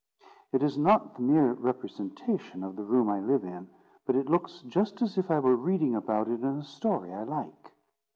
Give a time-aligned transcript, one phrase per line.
[0.51, 3.69] It is not the mere representation of the room I live in,
[4.07, 7.21] but it looks just as if I were reading about it in a story I
[7.21, 7.71] like.